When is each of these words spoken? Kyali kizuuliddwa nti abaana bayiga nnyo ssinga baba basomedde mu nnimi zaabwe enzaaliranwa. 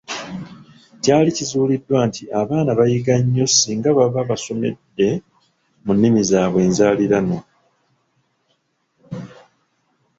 Kyali 1.01 1.29
kizuuliddwa 1.37 1.99
nti 2.07 2.23
abaana 2.41 2.71
bayiga 2.79 3.15
nnyo 3.21 3.45
ssinga 3.51 3.89
baba 3.97 4.21
basomedde 4.29 5.09
mu 5.83 5.91
nnimi 5.95 6.21
zaabwe 6.29 6.59
enzaaliranwa. 6.67 7.41